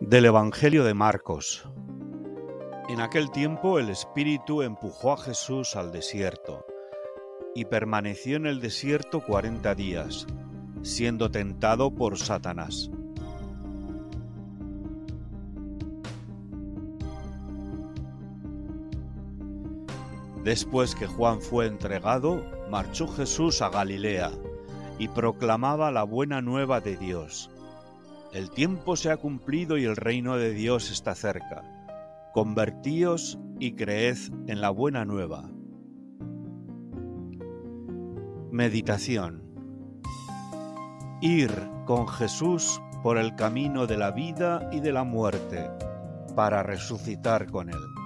[0.00, 1.68] Del Evangelio de Marcos.
[2.88, 6.64] En aquel tiempo el Espíritu empujó a Jesús al desierto,
[7.54, 10.26] y permaneció en el desierto cuarenta días,
[10.82, 12.90] siendo tentado por Satanás.
[20.44, 24.30] Después que Juan fue entregado, marchó Jesús a Galilea,
[24.98, 27.50] y proclamaba la buena nueva de Dios
[28.36, 31.62] el tiempo se ha cumplido y el reino de Dios está cerca.
[32.34, 35.48] Convertíos y creed en la buena nueva.
[38.50, 39.42] Meditación
[41.22, 41.50] Ir
[41.86, 45.70] con Jesús por el camino de la vida y de la muerte
[46.34, 48.05] para resucitar con Él.